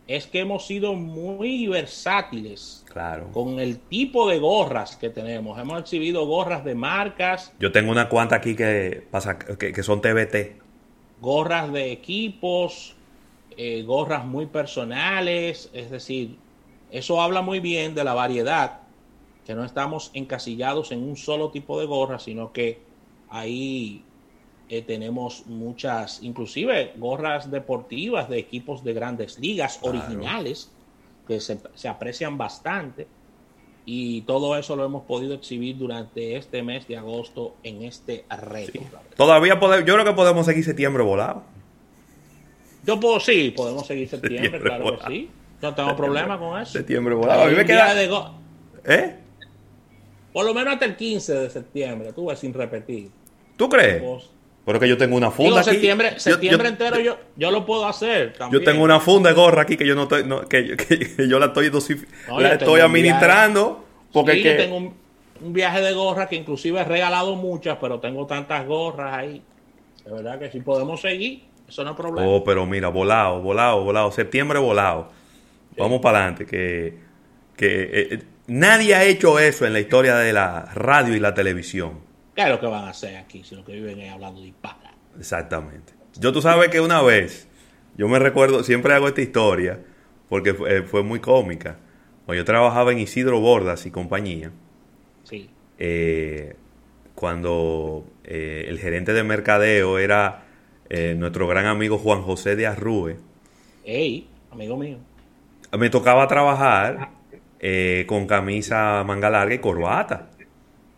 es 0.07 0.27
que 0.27 0.41
hemos 0.41 0.67
sido 0.67 0.95
muy 0.95 1.67
versátiles 1.67 2.85
claro. 2.93 3.31
con 3.33 3.59
el 3.59 3.79
tipo 3.79 4.29
de 4.29 4.39
gorras 4.39 4.97
que 4.97 5.09
tenemos. 5.09 5.59
Hemos 5.59 5.81
exhibido 5.81 6.27
gorras 6.27 6.65
de 6.65 6.75
marcas. 6.75 7.53
Yo 7.59 7.73
tengo 7.73 7.91
una 7.91 8.09
cuanta 8.09 8.37
aquí 8.37 8.55
que, 8.55 9.07
pasa, 9.11 9.39
que, 9.39 9.83
son 9.83 10.03
TBT. 10.03 10.63
Gorras 11.21 11.73
de 11.73 11.93
equipos, 11.93 12.97
eh, 13.57 13.83
gorras 13.83 14.27
muy 14.27 14.47
personales, 14.47 15.71
es 15.73 15.91
decir, 15.91 16.37
eso 16.91 17.23
habla 17.23 17.41
muy 17.41 17.61
bien 17.61 17.95
de 17.95 18.05
la 18.05 18.13
variedad, 18.13 18.81
que 19.47 19.55
no 19.55 19.65
estamos 19.65 20.11
encasillados 20.13 20.93
en 20.93 21.03
un 21.03 21.17
solo 21.17 21.51
tipo 21.51 21.81
de 21.81 21.87
gorra, 21.87 22.19
sino 22.19 22.53
que 22.53 22.81
ahí 23.31 24.05
eh, 24.69 24.83
tenemos 24.83 25.47
muchas, 25.47 26.23
inclusive 26.23 26.93
gorras 26.97 27.51
deportivas 27.51 28.29
de 28.29 28.39
equipos 28.39 28.83
de 28.83 28.95
grandes 28.95 29.39
ligas 29.39 29.79
originales 29.83 30.71
que 31.29 31.41
se, 31.41 31.89
aprecian 31.89 32.39
bastante. 32.39 33.07
Y 33.87 34.23
todo 34.23 34.57
eso 34.57 34.77
lo 34.77 34.85
hemos 34.87 35.03
podido 35.03 35.35
exhibir 35.35 35.77
durante 35.77 36.37
este 36.37 36.63
mes 36.63 36.89
de 36.89 36.97
agosto 36.97 37.57
en 37.63 37.83
este 37.83 38.25
reto. 38.31 38.81
Todavía 39.17 39.61
podemos, 39.61 39.87
yo 39.87 39.95
creo 39.95 40.07
que 40.07 40.13
podemos 40.13 40.47
seguir 40.47 40.65
septiembre 40.65 41.03
volado. 41.03 41.43
Yo 42.87 42.99
puedo, 42.99 43.21
sí, 43.21 43.53
podemos 43.55 43.87
seguir 43.87 44.09
septiembre, 44.09 44.61
claro 44.61 44.99
que 44.99 45.07
sí. 45.07 45.31
No 45.61 45.75
tengo 45.75 45.95
problema 45.97 46.39
con 46.39 46.61
eso. 46.61 46.73
Septiembre 46.73 47.15
volado. 47.15 47.43
A 47.43 47.47
mí 47.49 47.55
me 47.55 47.65
queda... 47.67 47.95
¿Eh? 48.87 49.17
Por 50.33 50.45
lo 50.45 50.53
menos 50.53 50.75
hasta 50.75 50.87
el 50.87 50.97
15 50.97 51.35
de 51.35 51.51
septiembre, 51.51 52.13
tú 52.13 52.29
sin 52.37 52.53
repetir. 52.53 53.11
¿Tú 53.57 53.69
crees? 53.69 54.03
Pero 54.65 54.81
que 54.81 54.89
yo 54.89 54.97
tengo 54.97 55.17
una 55.17 55.31
funda 55.31 55.61
aquí. 55.61 55.71
Septiembre, 55.71 56.19
septiembre 56.19 56.69
entero 56.69 56.99
yo, 56.99 57.19
yo 57.37 57.51
lo 57.51 57.67
puedo 57.67 57.87
hacer. 57.87 58.35
Yo 58.51 58.63
tengo 58.63 58.83
una 58.83 58.99
funda 58.99 59.29
de 59.29 59.35
gorra 59.37 59.63
aquí 59.63 59.77
que 59.77 59.87
yo 59.87 59.95
no 59.95 60.05
estoy, 60.05 60.23
que, 60.49 61.27
yo 61.29 61.39
la 61.39 61.47
estoy, 61.47 61.71
la 62.39 62.55
estoy 62.55 62.81
administrando. 62.81 63.85
Porque 64.13 64.33
Sí, 64.33 64.39
es 64.39 64.45
yo 64.45 64.51
que- 64.53 64.57
tengo 64.63 64.77
un, 64.77 64.95
un 65.43 65.53
viaje 65.53 65.81
de 65.81 65.93
gorras 65.93 66.29
que 66.29 66.37
inclusive 66.37 66.81
he 66.81 66.85
regalado 66.85 67.35
muchas, 67.37 67.77
pero 67.81 68.01
tengo 68.01 68.27
tantas 68.27 68.67
gorras 68.67 69.13
ahí. 69.15 69.43
De 70.05 70.13
verdad 70.13 70.39
que 70.39 70.51
si 70.51 70.61
podemos 70.61 71.01
seguir, 71.01 71.45
eso 71.69 71.85
no 71.85 71.91
es 71.91 71.97
problema. 71.97 72.27
Oh, 72.31 72.45
pero 72.45 72.65
mira, 72.67 72.89
volado, 72.89 73.41
volado, 73.43 73.83
volado. 73.85 74.13
Septiembre 74.13 74.59
volado. 74.59 75.11
Vamos 75.77 76.01
para 76.01 76.19
adelante. 76.19 76.47
Que, 76.47 76.99
que 77.57 77.83
eh, 77.83 78.09
eh, 78.13 78.23
nadie 78.47 78.95
ha 78.95 79.05
hecho 79.05 79.39
eso 79.39 79.67
en 79.67 79.73
la 79.73 79.81
historia 79.81 80.17
de 80.17 80.33
la 80.33 80.67
radio 80.75 81.15
y 81.15 81.21
la 81.21 81.35
televisión. 81.35 82.01
¿Qué 82.35 82.43
es 82.43 82.49
lo 82.49 82.61
que 82.61 82.67
van 82.67 82.85
a 82.85 82.91
hacer 82.91 83.17
aquí 83.17 83.45
si 83.45 83.55
lo 83.55 83.65
que 83.65 83.73
viven 83.73 84.01
es 84.01 84.13
hablando 84.13 84.41
dispara? 84.41 84.93
Exactamente. 85.19 85.93
Yo 86.19 86.33
tú 86.33 86.43
sabes 86.43 86.69
que 86.69 86.81
una 86.81 87.03
vez, 87.03 87.49
yo 87.97 88.09
me 88.09 88.19
recuerdo, 88.19 88.63
siempre 88.65 88.95
hago 88.95 89.09
esta 89.09 89.21
historia, 89.21 89.81
porque 90.29 90.55
fue, 90.55 90.83
fue 90.83 91.03
muy 91.03 91.21
cómica. 91.21 91.77
Cuando 92.27 92.41
yo 92.41 92.45
trabajaba 92.45 92.93
en 92.93 92.99
Isidro 92.99 93.41
Bordas 93.41 93.87
y 93.87 93.91
compañía, 93.91 94.51
Sí. 95.25 95.49
eh, 95.79 96.57
cuando 97.15 98.05
eh, 98.25 98.67
el 98.69 98.79
gerente 98.79 99.13
de 99.13 99.23
mercadeo 99.25 99.99
era 99.99 100.45
eh, 100.91 101.15
nuestro 101.17 101.47
gran 101.47 101.67
amigo 101.67 101.99
Juan 101.99 102.23
José 102.23 102.57
de 102.57 102.67
Arrue, 102.67 103.17
Ey, 103.85 104.27
amigo 104.51 104.77
mío. 104.77 104.99
me 105.79 105.91
tocaba 105.91 106.27
trabajar 106.29 107.11
eh, 107.61 108.05
con 108.09 108.27
camisa 108.27 109.03
manga 109.05 109.31
larga 109.31 109.55
y 109.55 109.59
corbata. 109.59 110.31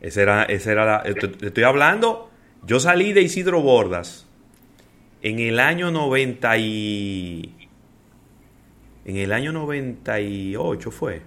Ese 0.00 0.22
era, 0.22 0.44
ese 0.44 0.72
era 0.72 0.84
la- 0.84 1.02
te- 1.02 1.28
te 1.28 1.46
estoy 1.46 1.64
hablando, 1.64 2.30
yo 2.64 2.80
salí 2.80 3.12
de 3.12 3.22
Isidro 3.22 3.60
Bordas 3.62 4.26
en 5.22 5.38
el 5.38 5.58
año 5.60 5.90
90 5.90 6.58
y... 6.58 7.54
En 9.04 9.16
el 9.16 9.32
año 9.32 9.52
98 9.52 10.90
fue. 10.90 11.22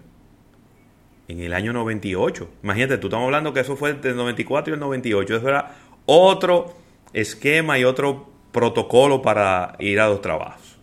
En 1.29 1.39
el 1.39 1.53
año 1.53 1.71
98. 1.73 2.49
Imagínate, 2.63 2.97
tú 2.97 3.07
estamos 3.07 3.25
hablando 3.25 3.53
que 3.53 3.61
eso 3.61 3.75
fue 3.77 3.91
entre 3.91 4.11
el 4.11 4.17
94 4.17 4.71
y 4.71 4.75
el 4.75 4.79
98. 4.81 5.35
Eso 5.37 5.47
era 5.47 5.75
otro 6.05 6.75
esquema 7.13 7.79
y 7.79 7.85
otro 7.85 8.29
protocolo 8.51 9.21
para 9.21 9.75
ir 9.79 9.99
a 10.01 10.09
los 10.09 10.21
trabajos. 10.21 10.77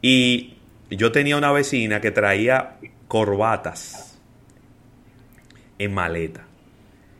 Y 0.00 0.54
yo 0.90 1.10
tenía 1.12 1.36
una 1.36 1.50
vecina 1.52 2.00
que 2.00 2.10
traía 2.10 2.76
corbatas 3.08 4.11
en 5.84 5.94
maleta. 5.94 6.46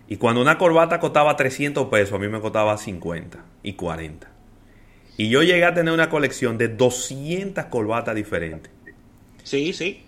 Y 0.09 0.17
cuando 0.17 0.43
una 0.43 0.59
corbata 0.59 1.01
costaba 1.01 1.37
300 1.37 1.87
pesos, 1.89 2.15
a 2.15 2.19
mí 2.19 2.29
me 2.29 2.41
costaba 2.41 2.77
50 2.77 3.39
y 3.63 3.73
40. 3.75 4.29
Y 5.17 5.29
yo 5.29 5.43
llegué 5.43 5.65
a 5.65 5.75
tener 5.75 5.93
una 5.95 6.09
colección 6.11 6.59
de 6.59 6.69
200 6.69 7.67
corbatas 7.67 8.15
diferentes. 8.15 8.71
Sí, 9.43 9.73
sí. 9.73 10.05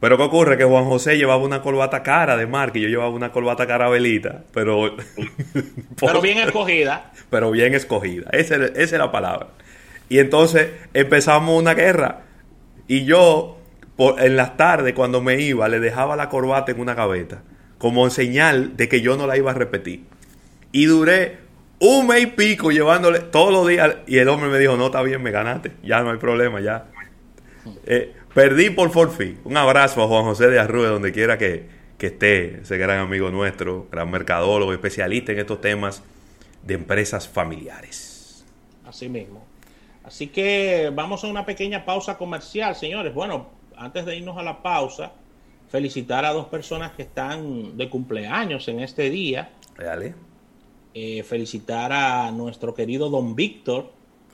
Pero 0.00 0.16
¿qué 0.16 0.22
ocurre? 0.24 0.58
Que 0.58 0.64
Juan 0.64 0.84
José 0.84 1.16
llevaba 1.16 1.42
una 1.42 1.62
corbata 1.62 2.02
cara 2.02 2.36
de 2.36 2.46
marca 2.46 2.78
y 2.78 2.82
yo 2.82 2.88
llevaba 2.88 3.10
una 3.10 3.32
corbata 3.32 3.66
carabelita, 3.66 4.44
pero, 4.52 4.94
Pero 5.98 6.20
bien 6.22 6.38
escogida. 6.38 7.10
pero 7.30 7.50
bien 7.50 7.74
escogida. 7.74 8.28
Esa, 8.32 8.56
es- 8.56 8.72
esa 8.72 8.82
es 8.96 8.98
la 8.98 9.10
palabra. 9.12 9.48
Y 10.08 10.18
entonces 10.18 10.68
empezamos 10.92 11.58
una 11.58 11.74
guerra. 11.74 12.22
Y 12.86 13.04
yo, 13.06 13.58
por- 13.96 14.20
en 14.20 14.36
las 14.36 14.56
tardes, 14.58 14.92
cuando 14.94 15.22
me 15.22 15.40
iba, 15.40 15.68
le 15.68 15.80
dejaba 15.80 16.16
la 16.16 16.28
corbata 16.28 16.72
en 16.72 16.80
una 16.80 16.94
gaveta, 16.94 17.42
como 17.84 18.08
señal 18.08 18.78
de 18.78 18.88
que 18.88 19.02
yo 19.02 19.18
no 19.18 19.26
la 19.26 19.36
iba 19.36 19.50
a 19.50 19.54
repetir. 19.54 20.04
Y 20.72 20.86
duré 20.86 21.36
un 21.78 22.06
mes 22.06 22.22
y 22.22 22.26
pico 22.28 22.70
llevándole 22.70 23.18
todos 23.18 23.52
los 23.52 23.68
días. 23.68 23.96
Y 24.06 24.16
el 24.16 24.30
hombre 24.30 24.48
me 24.48 24.58
dijo, 24.58 24.74
no, 24.78 24.86
está 24.86 25.02
bien, 25.02 25.22
me 25.22 25.30
ganaste. 25.30 25.72
Ya 25.82 26.00
no 26.00 26.10
hay 26.10 26.16
problema, 26.16 26.62
ya. 26.62 26.86
Eh, 27.84 28.14
perdí 28.32 28.70
por 28.70 28.90
forfeit. 28.90 29.36
Un 29.44 29.58
abrazo 29.58 30.02
a 30.02 30.08
Juan 30.08 30.24
José 30.24 30.48
de 30.48 30.58
Arrue, 30.58 30.86
donde 30.86 31.12
quiera 31.12 31.36
que, 31.36 31.66
que 31.98 32.06
esté, 32.06 32.62
ese 32.62 32.78
gran 32.78 33.00
amigo 33.00 33.30
nuestro, 33.30 33.86
gran 33.92 34.10
mercadólogo, 34.10 34.72
especialista 34.72 35.32
en 35.32 35.40
estos 35.40 35.60
temas 35.60 36.02
de 36.62 36.72
empresas 36.72 37.28
familiares. 37.28 38.46
Así 38.86 39.10
mismo. 39.10 39.44
Así 40.04 40.28
que 40.28 40.90
vamos 40.90 41.22
a 41.22 41.26
una 41.26 41.44
pequeña 41.44 41.84
pausa 41.84 42.16
comercial, 42.16 42.76
señores. 42.76 43.12
Bueno, 43.12 43.50
antes 43.76 44.06
de 44.06 44.16
irnos 44.16 44.38
a 44.38 44.42
la 44.42 44.62
pausa, 44.62 45.12
felicitar 45.78 46.24
a 46.24 46.32
dos 46.32 46.46
personas 46.46 46.92
que 46.92 47.02
están 47.02 47.76
de 47.76 47.90
cumpleaños 47.90 48.68
en 48.68 48.78
este 48.78 49.10
día. 49.10 49.50
Dale. 49.76 50.14
Eh, 50.94 51.24
felicitar 51.24 51.92
a 51.92 52.30
nuestro 52.30 52.72
querido 52.72 53.10
don 53.10 53.34
Víctor, 53.34 53.90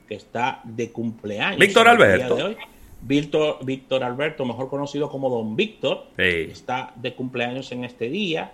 que 0.07 0.17
está 0.17 0.61
de 0.65 0.93
cumpleaños. 0.93 1.59
Víctor 1.59 1.89
Alberto. 1.89 2.37
de 2.37 2.43
hoy. 2.43 2.57
Víctor, 3.01 3.57
Víctor 3.65 4.05
Alberto, 4.05 4.45
mejor 4.45 4.69
conocido 4.69 5.09
como 5.09 5.31
don 5.31 5.57
Víctor, 5.57 6.09
Sí. 6.19 6.51
está 6.53 6.93
de 6.97 7.15
cumpleaños 7.15 7.73
en 7.73 7.85
este 7.85 8.11
día. 8.11 8.53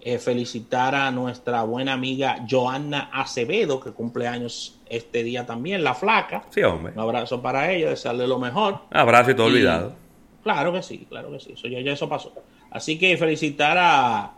Eh, 0.00 0.18
felicitar 0.18 0.96
a 0.96 1.12
nuestra 1.12 1.62
buena 1.62 1.92
amiga 1.92 2.44
Joanna 2.50 3.10
Acevedo, 3.12 3.78
que 3.78 3.92
cumple 3.92 4.26
años 4.26 4.76
este 4.90 5.22
día 5.22 5.46
también, 5.46 5.84
la 5.84 5.94
flaca. 5.94 6.42
Sí, 6.50 6.64
hombre. 6.64 6.94
Un 6.96 7.00
abrazo 7.00 7.40
para 7.40 7.70
ella, 7.70 7.90
desearle 7.90 8.26
lo 8.26 8.40
mejor. 8.40 8.80
Abrazo 8.90 9.30
y 9.30 9.34
todo 9.36 9.46
Y- 9.50 9.52
olvidado. 9.52 10.07
Claro 10.54 10.72
que 10.72 10.82
sí, 10.82 11.06
claro 11.08 11.30
que 11.30 11.40
sí. 11.40 11.52
Eso 11.52 11.68
ya, 11.68 11.80
ya 11.80 11.92
eso 11.92 12.08
pasó. 12.08 12.32
Así 12.70 12.98
que 12.98 13.16
felicitar 13.16 13.76
a, 13.78 14.32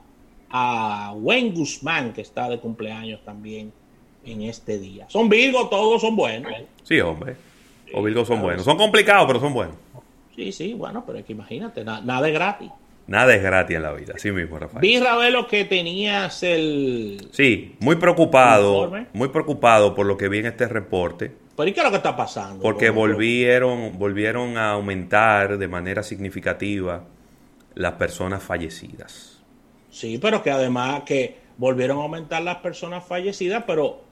a 0.50 1.12
Wayne 1.14 1.50
Guzmán, 1.52 2.12
que 2.12 2.20
está 2.22 2.48
de 2.48 2.58
cumpleaños 2.58 3.20
también 3.24 3.72
en 4.24 4.42
este 4.42 4.78
día. 4.78 5.06
Son 5.08 5.28
Virgo, 5.28 5.68
todos 5.68 6.00
son 6.00 6.16
buenos. 6.16 6.52
Sí, 6.82 7.00
hombre. 7.00 7.36
Los 7.92 8.04
Virgos 8.04 8.26
son 8.26 8.36
claro. 8.36 8.46
buenos. 8.46 8.64
Son 8.64 8.76
complicados, 8.76 9.26
pero 9.26 9.40
son 9.40 9.52
buenos. 9.52 9.76
Sí, 10.34 10.52
sí, 10.52 10.74
bueno, 10.74 11.04
pero 11.06 11.18
es 11.18 11.24
que 11.24 11.32
imagínate, 11.32 11.84
na- 11.84 12.00
nada 12.00 12.26
es 12.28 12.34
gratis. 12.34 12.70
Nada 13.06 13.34
es 13.34 13.42
gratis 13.42 13.76
en 13.76 13.82
la 13.82 13.92
vida. 13.92 14.14
Así 14.16 14.30
mismo, 14.30 14.58
Rafael. 14.58 14.80
Vi, 14.80 14.98
Ravelo, 15.00 15.46
que 15.48 15.64
tenías 15.64 16.42
el... 16.44 17.28
Sí, 17.32 17.74
muy 17.80 17.96
preocupado. 17.96 18.92
Muy 19.12 19.28
preocupado 19.28 19.94
por 19.94 20.06
lo 20.06 20.16
que 20.16 20.28
vi 20.28 20.38
en 20.38 20.46
este 20.46 20.68
reporte. 20.68 21.32
¿Pero 21.60 21.68
y 21.68 21.74
qué 21.74 21.80
es 21.80 21.84
lo 21.84 21.90
que 21.90 21.98
está 21.98 22.16
pasando? 22.16 22.62
Porque 22.62 22.88
volvieron, 22.88 23.98
volvieron 23.98 24.56
a 24.56 24.70
aumentar 24.70 25.58
de 25.58 25.68
manera 25.68 26.02
significativa 26.02 27.04
las 27.74 27.92
personas 27.96 28.42
fallecidas. 28.42 29.42
Sí, 29.90 30.16
pero 30.16 30.42
que 30.42 30.50
además 30.50 31.02
que 31.04 31.36
volvieron 31.58 31.98
a 31.98 32.02
aumentar 32.04 32.40
las 32.40 32.56
personas 32.56 33.04
fallecidas, 33.04 33.64
pero 33.66 34.02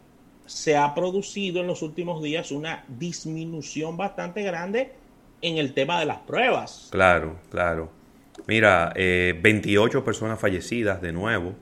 se 0.44 0.76
ha 0.76 0.94
producido 0.94 1.62
en 1.62 1.68
los 1.68 1.80
últimos 1.80 2.22
días 2.22 2.52
una 2.52 2.84
disminución 2.86 3.96
bastante 3.96 4.42
grande 4.42 4.92
en 5.40 5.56
el 5.56 5.72
tema 5.72 5.98
de 6.00 6.04
las 6.04 6.18
pruebas. 6.18 6.88
Claro, 6.90 7.38
claro. 7.50 7.90
Mira, 8.46 8.92
eh, 8.94 9.34
28 9.42 10.04
personas 10.04 10.38
fallecidas 10.38 11.00
de 11.00 11.12
nuevo. 11.14 11.54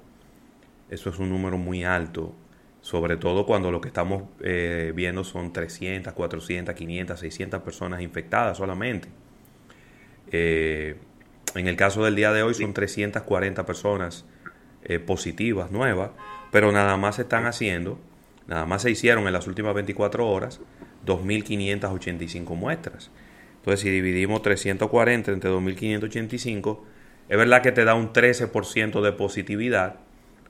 Eso 0.91 1.11
es 1.11 1.19
un 1.21 1.31
número 1.31 1.59
muy 1.59 1.85
alto. 1.85 2.35
Sobre 2.87 3.17
todo 3.17 3.47
cuando 3.47 3.73
lo 3.73 3.81
que 3.81 3.89
estamos 3.89 4.23
eh, 4.39 4.93
viendo 4.95 5.25
son 5.25 5.53
300, 5.53 6.13
400, 6.13 6.73
500, 6.73 7.19
600 7.19 7.63
personas 7.63 8.01
infectadas 8.01 8.59
solamente. 8.59 9.09
Eh, 10.31 10.95
en 11.57 11.67
el 11.67 11.75
caso 11.75 12.05
del 12.05 12.15
día 12.15 12.33
de 12.33 12.45
hoy 12.45 12.55
son 12.55 12.73
340 12.73 13.67
personas 13.67 14.25
eh, 14.85 15.01
positivas, 15.01 15.73
nuevas, 15.73 16.13
pero 16.53 16.71
nada 16.71 16.97
más 16.97 17.17
se 17.17 17.23
están 17.23 17.47
haciendo, 17.47 17.99
nada 18.47 18.67
más 18.67 18.83
se 18.83 18.93
hicieron 18.93 19.27
en 19.27 19.33
las 19.33 19.49
últimas 19.49 19.75
24 19.75 20.25
horas 20.25 20.61
2.585 21.05 22.55
muestras. 22.55 23.11
Entonces, 23.57 23.81
si 23.81 23.91
dividimos 23.91 24.43
340 24.43 25.33
entre 25.33 25.51
2.585, 25.51 26.79
es 27.29 27.37
verdad 27.37 27.63
que 27.63 27.73
te 27.73 27.85
da 27.85 27.97
un 27.97 28.13
13% 28.13 29.01
de 29.01 29.11
positividad, 29.11 29.97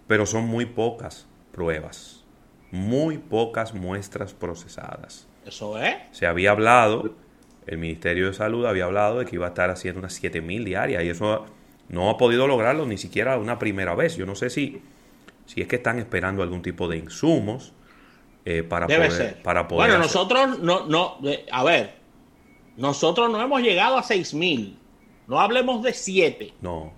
pero 0.06 0.26
son 0.26 0.46
muy 0.46 0.66
pocas 0.66 1.26
pruebas, 1.50 2.25
muy 2.70 3.18
pocas 3.18 3.74
muestras 3.74 4.34
procesadas. 4.34 5.26
Eso 5.44 5.78
es. 5.80 5.94
Se 6.12 6.26
había 6.26 6.50
hablado, 6.50 7.14
el 7.66 7.78
Ministerio 7.78 8.26
de 8.28 8.34
Salud 8.34 8.66
había 8.66 8.84
hablado 8.84 9.18
de 9.20 9.26
que 9.26 9.36
iba 9.36 9.46
a 9.46 9.50
estar 9.50 9.70
haciendo 9.70 10.00
unas 10.00 10.20
7.000 10.22 10.64
diarias 10.64 11.04
y 11.04 11.08
eso 11.08 11.46
no 11.88 12.10
ha 12.10 12.16
podido 12.16 12.46
lograrlo 12.46 12.84
ni 12.86 12.98
siquiera 12.98 13.38
una 13.38 13.58
primera 13.58 13.94
vez. 13.94 14.16
Yo 14.16 14.26
no 14.26 14.34
sé 14.34 14.50
si, 14.50 14.80
si 15.46 15.60
es 15.62 15.68
que 15.68 15.76
están 15.76 15.98
esperando 15.98 16.42
algún 16.42 16.62
tipo 16.62 16.88
de 16.88 16.96
insumos 16.98 17.72
eh, 18.44 18.62
para, 18.62 18.86
Debe 18.86 19.06
poder, 19.06 19.12
ser. 19.34 19.42
para 19.42 19.66
poder. 19.68 19.90
bueno, 19.90 20.04
hacer- 20.04 20.14
nosotros 20.16 20.58
no, 20.60 20.86
no, 20.86 21.18
eh, 21.28 21.46
a 21.50 21.62
ver, 21.64 21.94
nosotros 22.76 23.30
no 23.30 23.40
hemos 23.40 23.62
llegado 23.62 23.96
a 23.96 24.02
6.000. 24.02 24.74
No 25.28 25.40
hablemos 25.40 25.82
de 25.82 25.92
7. 25.92 26.52
No, 26.60 26.92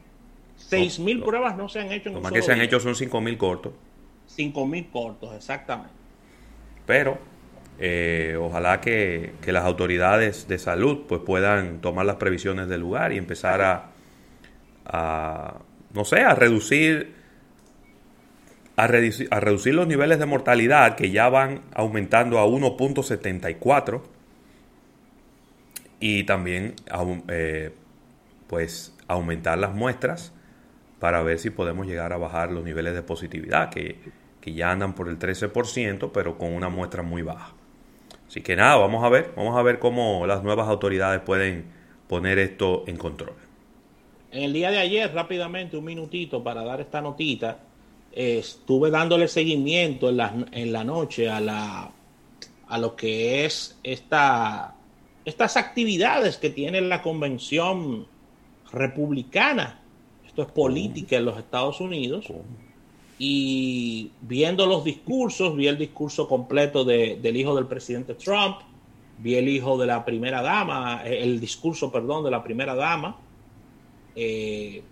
6.000 0.70 1.18
no. 1.20 1.24
pruebas 1.24 1.56
no 1.56 1.68
se 1.68 1.80
han 1.80 1.92
hecho 1.92 2.08
en 2.08 2.16
lo 2.16 2.20
más 2.20 2.32
que 2.32 2.42
se 2.42 2.52
han 2.52 2.60
hecho 2.60 2.80
son 2.80 2.94
5.000 2.94 3.36
cortos, 3.38 3.72
5.000 4.36 4.90
cortos, 4.90 5.34
exactamente. 5.34 5.92
pero 6.86 7.18
eh, 7.78 8.36
ojalá 8.40 8.80
que, 8.80 9.34
que 9.40 9.52
las 9.52 9.64
autoridades 9.64 10.48
de 10.48 10.58
salud 10.58 11.04
pues 11.08 11.20
puedan 11.24 11.80
tomar 11.80 12.06
las 12.06 12.16
previsiones 12.16 12.68
del 12.68 12.80
lugar 12.80 13.12
y 13.12 13.18
empezar 13.18 13.62
a, 13.62 13.90
a 14.84 15.54
no 15.92 16.04
sé, 16.04 16.20
a 16.22 16.34
reducir 16.34 17.14
a 18.76 18.86
reducir, 18.86 19.26
a 19.32 19.40
reducir 19.40 19.74
los 19.74 19.88
niveles 19.88 20.20
de 20.20 20.26
mortalidad 20.26 20.94
que 20.94 21.10
ya 21.10 21.28
van 21.28 21.62
aumentando 21.74 22.38
a 22.38 22.46
1.74 22.46 24.02
y 25.98 26.22
también 26.24 26.74
eh, 27.28 27.72
pues 28.46 28.94
aumentar 29.08 29.58
las 29.58 29.74
muestras 29.74 30.32
para 30.98 31.22
ver 31.22 31.38
si 31.38 31.50
podemos 31.50 31.86
llegar 31.86 32.12
a 32.12 32.16
bajar 32.16 32.50
los 32.50 32.64
niveles 32.64 32.94
de 32.94 33.02
positividad, 33.02 33.70
que, 33.70 33.98
que 34.40 34.52
ya 34.52 34.70
andan 34.70 34.94
por 34.94 35.08
el 35.08 35.18
13%, 35.18 36.10
pero 36.12 36.38
con 36.38 36.52
una 36.52 36.68
muestra 36.68 37.02
muy 37.02 37.22
baja. 37.22 37.54
Así 38.26 38.42
que 38.42 38.56
nada, 38.56 38.76
vamos 38.76 39.02
a 39.04 39.08
ver, 39.08 39.32
vamos 39.36 39.56
a 39.56 39.62
ver 39.62 39.78
cómo 39.78 40.26
las 40.26 40.42
nuevas 40.42 40.68
autoridades 40.68 41.20
pueden 41.20 41.66
poner 42.08 42.38
esto 42.38 42.84
en 42.86 42.96
control. 42.96 43.34
En 44.30 44.42
el 44.42 44.52
día 44.52 44.70
de 44.70 44.78
ayer, 44.78 45.12
rápidamente, 45.14 45.76
un 45.76 45.84
minutito 45.84 46.42
para 46.42 46.62
dar 46.62 46.80
esta 46.80 47.00
notita, 47.00 47.60
estuve 48.12 48.90
dándole 48.90 49.28
seguimiento 49.28 50.10
en 50.10 50.16
la, 50.18 50.34
en 50.52 50.72
la 50.72 50.84
noche 50.84 51.30
a, 51.30 51.40
la, 51.40 51.90
a 52.66 52.78
lo 52.78 52.94
que 52.94 53.46
es 53.46 53.78
esta, 53.82 54.74
estas 55.24 55.56
actividades 55.56 56.36
que 56.36 56.50
tiene 56.50 56.80
la 56.82 57.00
convención 57.00 58.06
republicana. 58.72 59.80
Esto 60.38 60.50
es 60.50 60.54
política 60.54 61.16
en 61.16 61.24
los 61.24 61.36
Estados 61.36 61.80
Unidos. 61.80 62.26
Y 63.18 64.12
viendo 64.20 64.66
los 64.66 64.84
discursos, 64.84 65.56
vi 65.56 65.66
el 65.66 65.76
discurso 65.76 66.28
completo 66.28 66.84
de, 66.84 67.18
del 67.20 67.36
hijo 67.36 67.56
del 67.56 67.66
presidente 67.66 68.14
Trump, 68.14 68.58
vi 69.18 69.34
el 69.34 69.48
hijo 69.48 69.76
de 69.76 69.86
la 69.86 70.04
primera 70.04 70.40
dama, 70.40 71.02
el 71.04 71.40
discurso, 71.40 71.90
perdón, 71.90 72.22
de 72.22 72.30
la 72.30 72.44
primera 72.44 72.76
dama. 72.76 73.16
Eh, 74.14 74.84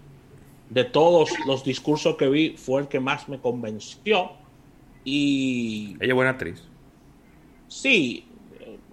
de 0.69 0.83
todos 0.83 1.31
los 1.47 1.63
discursos 1.63 2.17
que 2.17 2.29
vi, 2.29 2.57
fue 2.57 2.81
el 2.81 2.89
que 2.89 2.99
más 2.99 3.29
me 3.29 3.39
convenció. 3.39 4.33
Y. 5.05 5.97
Ella 6.01 6.09
es 6.09 6.15
buena 6.15 6.31
actriz. 6.33 6.65
Sí, 7.69 8.25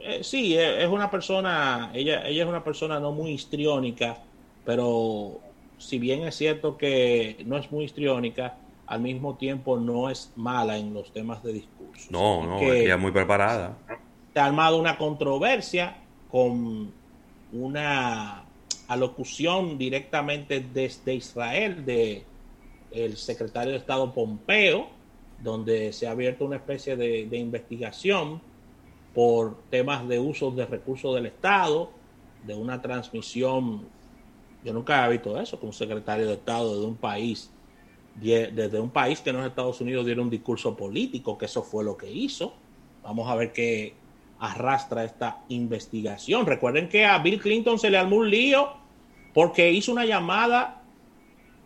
eh, 0.02 0.20
sí, 0.22 0.56
es 0.56 0.88
una 0.88 1.10
persona, 1.10 1.90
ella, 1.96 2.28
ella 2.28 2.44
es 2.44 2.48
una 2.48 2.64
persona 2.64 3.00
no 3.00 3.12
muy 3.12 3.32
histriónica, 3.32 4.20
pero 4.64 5.42
si 5.84 6.00
bien 6.00 6.24
es 6.24 6.36
cierto 6.36 6.78
que 6.78 7.44
no 7.46 7.58
es 7.58 7.72
muy 7.72 7.86
histriónica, 7.86 8.58
al 8.88 9.02
mismo 9.02 9.36
tiempo 9.36 9.78
no 9.78 10.10
es 10.10 10.32
mala 10.36 10.78
en 10.78 10.94
los 10.94 11.12
temas 11.12 11.44
de 11.44 11.54
discurso. 11.54 12.08
No, 12.10 12.46
no, 12.46 12.60
ella 12.60 12.96
es 12.96 13.00
muy 13.00 13.12
preparada. 13.12 13.78
Se 14.34 14.40
ha 14.40 14.46
armado 14.46 14.80
una 14.80 14.98
controversia 14.98 15.98
con 16.30 16.92
una 17.52 18.44
alocución 18.88 19.78
directamente 19.78 20.60
desde 20.74 21.16
Israel 21.16 21.86
de 21.86 22.24
el 22.92 23.18
secretario 23.18 23.72
de 23.72 23.78
Estado 23.78 24.14
Pompeo, 24.14 24.88
donde 25.42 25.94
se 25.94 26.08
ha 26.08 26.12
abierto 26.12 26.46
una 26.46 26.58
especie 26.58 26.96
de, 26.96 27.26
de 27.26 27.38
investigación 27.38 28.42
por 29.14 29.58
temas 29.70 30.08
de 30.08 30.20
uso 30.20 30.52
de 30.52 30.66
recursos 30.66 31.16
del 31.16 31.28
Estado, 31.28 31.92
de 32.46 32.56
una 32.56 32.82
transmisión. 32.82 33.82
Yo 34.64 34.74
nunca 34.74 35.04
había 35.04 35.18
visto 35.18 35.40
eso, 35.40 35.60
que 35.60 35.66
un 35.66 35.74
secretario 35.74 36.26
de 36.28 36.34
Estado 36.34 36.80
de 36.80 36.86
un 36.86 36.96
país, 36.96 37.52
desde 38.16 38.80
un 38.80 38.90
país 38.90 39.20
que 39.20 39.34
no 39.34 39.42
es 39.42 39.48
Estados 39.48 39.82
Unidos, 39.82 40.06
diera 40.06 40.22
un 40.22 40.30
discurso 40.30 40.76
político, 40.76 41.38
que 41.38 41.46
eso 41.46 41.64
fue 41.64 41.84
lo 41.84 41.98
que 41.98 42.12
hizo. 42.12 42.54
Vamos 43.04 43.30
a 43.30 43.36
ver 43.36 43.52
qué 43.52 43.94
arrastra 44.40 45.04
esta 45.04 45.40
investigación. 45.50 46.46
Recuerden 46.46 46.88
que 46.88 47.06
a 47.06 47.18
Bill 47.20 47.40
Clinton 47.40 47.80
se 47.80 47.90
le 47.90 47.98
armó 47.98 48.18
un 48.18 48.30
lío 48.30 48.74
porque 49.34 49.72
hizo 49.72 49.92
una 49.92 50.06
llamada 50.06 50.84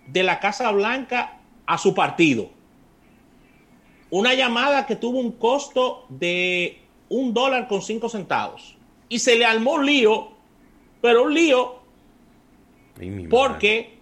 de 0.08 0.24
la 0.24 0.40
Casa 0.40 0.72
Blanca 0.72 1.40
a 1.66 1.78
su 1.78 1.94
partido. 1.94 2.50
Una 4.10 4.34
llamada 4.34 4.86
que 4.86 4.96
tuvo 4.96 5.20
un 5.20 5.34
costo 5.34 6.06
de 6.10 6.82
un 7.10 7.34
dólar 7.34 7.68
con 7.68 7.82
cinco 7.82 8.10
centavos. 8.10 8.78
Y 9.10 9.20
se 9.20 9.36
le 9.36 9.46
armó 9.46 9.74
un 9.74 9.86
lío, 9.86 10.30
pero 11.02 11.24
un 11.24 11.34
lío 11.34 11.76
porque 13.30 13.98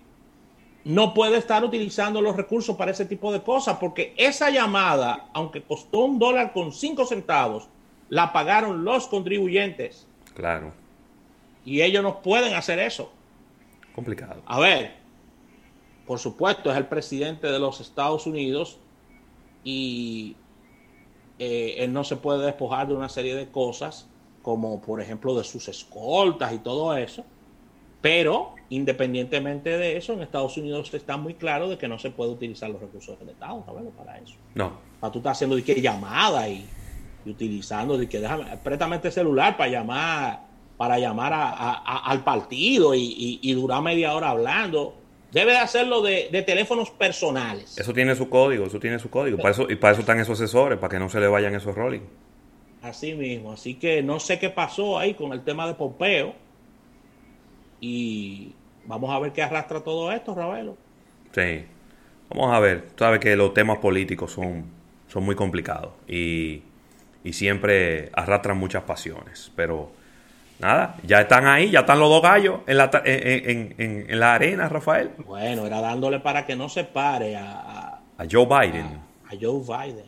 no 0.84 1.14
puede 1.14 1.38
estar 1.38 1.64
utilizando 1.64 2.22
los 2.22 2.36
recursos 2.36 2.76
para 2.76 2.92
ese 2.92 3.06
tipo 3.06 3.34
de 3.34 3.42
cosas, 3.42 3.78
porque 3.80 4.14
esa 4.18 4.50
llamada, 4.50 5.30
aunque 5.34 5.64
costó 5.64 6.00
un 6.00 6.20
dólar 6.20 6.54
con 6.54 6.72
cinco 6.72 7.06
centavos, 7.06 7.68
la 8.10 8.32
pagaron 8.32 8.86
los 8.86 9.08
contribuyentes. 9.08 10.08
Claro. 10.36 10.74
Y 11.66 11.82
ellos 11.82 12.04
no 12.04 12.22
pueden 12.22 12.54
hacer 12.54 12.78
eso. 12.80 13.12
Complicado. 13.96 14.42
A 14.46 14.60
ver, 14.60 14.96
por 16.06 16.20
supuesto, 16.20 16.72
es 16.72 16.78
el 16.78 16.86
presidente 16.86 17.48
de 17.48 17.60
los 17.60 17.82
Estados 17.82 18.28
Unidos 18.28 18.78
y 19.64 20.36
eh, 21.40 21.76
él 21.80 21.92
no 21.92 22.04
se 22.04 22.16
puede 22.16 22.46
despojar 22.46 22.88
de 22.88 22.94
una 22.94 23.10
serie 23.10 23.36
de 23.36 23.50
cosas, 23.50 24.08
como 24.44 24.82
por 24.82 25.02
ejemplo 25.02 25.36
de 25.36 25.44
sus 25.44 25.68
escoltas 25.68 26.54
y 26.54 26.60
todo 26.60 26.96
eso, 26.96 27.26
pero 28.02 28.55
independientemente 28.70 29.78
de 29.78 29.98
eso, 29.98 30.14
en 30.14 30.22
Estados 30.22 30.58
Unidos 30.58 30.94
está 30.94 31.18
muy 31.18 31.36
claro 31.36 31.70
de 31.70 31.78
que 31.78 31.88
no 31.88 32.00
se 32.00 32.10
puede 32.10 32.32
utilizar 32.32 32.70
los 32.70 32.82
recursos 32.82 33.18
del 33.20 33.30
Estado 33.30 33.64
para 33.98 34.18
eso. 34.20 34.36
No. 34.54 34.74
Para 35.00 35.12
tú 35.12 35.20
estás 35.20 35.34
haciendo 35.34 35.56
de 35.56 35.64
que 35.64 35.82
llamada 35.82 36.50
y, 36.50 36.66
y, 37.26 37.30
utilizando 37.30 37.98
de 37.98 38.08
que 38.08 38.20
déjame, 38.20 38.46
préstame 38.64 38.96
este 38.98 39.12
celular 39.12 39.58
para 39.58 39.70
llamar, 39.70 40.42
para 40.78 41.00
llamar 41.00 41.34
a, 41.34 41.50
a, 41.50 42.10
al 42.10 42.24
partido 42.24 42.96
y, 42.96 43.02
y, 43.04 43.40
y 43.42 43.54
durar 43.54 43.82
media 43.82 44.14
hora 44.14 44.30
hablando 44.30 44.96
debe 45.32 45.52
de 45.52 45.58
hacerlo 45.58 46.02
de, 46.02 46.30
de, 46.32 46.42
teléfonos 46.44 46.92
personales. 46.92 47.78
Eso 47.78 47.94
tiene 47.94 48.16
su 48.16 48.30
código, 48.30 48.68
eso 48.68 48.80
tiene 48.80 49.00
su 49.00 49.10
código. 49.10 49.38
Para 49.38 49.52
eso, 49.52 49.70
y 49.70 49.76
para 49.76 49.92
eso 49.92 50.00
están 50.00 50.20
esos 50.20 50.40
asesores, 50.40 50.80
para 50.80 50.92
que 50.92 50.98
no 50.98 51.10
se 51.10 51.20
le 51.20 51.28
vayan 51.28 51.54
esos 51.54 51.76
rolling. 51.76 52.02
Así 52.82 53.14
mismo. 53.16 53.52
Así 53.52 53.76
que 53.76 54.02
no 54.02 54.20
sé 54.20 54.40
qué 54.40 54.50
pasó 54.50 54.98
ahí 54.98 55.14
con 55.14 55.34
el 55.34 55.44
tema 55.44 55.68
de 55.68 55.74
Pompeo. 55.74 56.36
Y 57.88 58.56
vamos 58.86 59.12
a 59.12 59.20
ver 59.20 59.32
qué 59.32 59.44
arrastra 59.44 59.82
todo 59.82 60.12
esto, 60.12 60.34
Ravelo. 60.34 60.76
Sí. 61.32 61.66
Vamos 62.30 62.52
a 62.52 62.60
ver. 62.60 62.88
Tú 62.96 63.04
sabes 63.04 63.20
que 63.20 63.36
los 63.36 63.54
temas 63.54 63.78
políticos 63.78 64.32
son, 64.32 64.66
son 65.08 65.24
muy 65.24 65.36
complicados 65.36 65.92
y, 66.08 66.64
y 67.24 67.34
siempre 67.34 68.10
arrastran 68.14 68.58
muchas 68.58 68.84
pasiones. 68.84 69.52
Pero 69.56 69.92
Nada, 70.58 70.96
ya 71.04 71.20
están 71.20 71.46
ahí, 71.48 71.70
ya 71.70 71.82
están 71.82 72.00
los 72.00 72.10
dos 72.10 72.22
gallos 72.24 72.62
en 72.66 72.78
la, 72.78 72.90
en, 73.04 73.76
en, 73.78 74.06
en 74.10 74.20
la 74.20 74.36
arena, 74.36 74.70
Rafael. 74.70 75.12
Bueno, 75.26 75.66
era 75.66 75.82
dándole 75.82 76.22
para 76.22 76.46
que 76.46 76.56
no 76.56 76.70
se 76.70 76.86
pare 76.86 77.36
a, 77.36 77.60
a, 77.60 78.02
a 78.18 78.26
Joe 78.32 78.46
Biden. 78.46 78.86
A, 78.86 79.34
a, 79.34 79.38
Joe 79.40 79.60
Biden. 79.60 80.06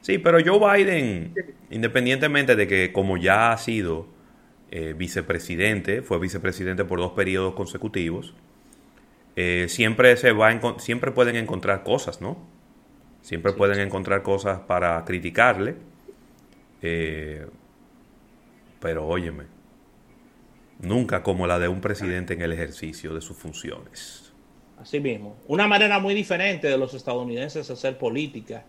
Sí, 0.00 0.16
pero 0.16 0.38
Joe 0.42 0.58
Biden, 0.58 1.34
independientemente 1.70 2.56
de 2.56 2.66
que 2.66 2.90
como 2.90 3.18
ya 3.18 3.52
ha 3.52 3.58
sido 3.58 4.06
eh, 4.70 4.94
vicepresidente, 4.96 6.02
fue 6.02 6.18
vicepresidente 6.18 6.84
por 6.84 6.98
dos 6.98 7.12
periodos 7.12 7.54
consecutivos, 7.54 8.34
eh, 9.36 9.66
siempre, 9.68 10.16
se 10.16 10.32
va 10.32 10.50
siempre 10.78 11.12
pueden 11.12 11.36
encontrar 11.36 11.82
cosas, 11.82 12.20
¿no? 12.20 12.36
Siempre 13.22 13.52
sí, 13.52 13.58
pueden 13.58 13.76
sí. 13.76 13.82
encontrar 13.82 14.22
cosas 14.22 14.60
para 14.60 15.04
criticarle. 15.04 15.76
Eh, 16.82 17.46
pero 18.80 19.06
óyeme, 19.06 19.44
nunca 20.80 21.22
como 21.22 21.46
la 21.46 21.58
de 21.58 21.68
un 21.68 21.80
presidente 21.80 22.34
en 22.34 22.42
el 22.42 22.52
ejercicio 22.52 23.14
de 23.14 23.20
sus 23.20 23.36
funciones. 23.36 24.32
Así 24.78 24.98
mismo, 24.98 25.36
una 25.46 25.66
manera 25.66 25.98
muy 25.98 26.14
diferente 26.14 26.68
de 26.68 26.78
los 26.78 26.94
estadounidenses 26.94 27.70
hacer 27.70 27.98
política 27.98 28.64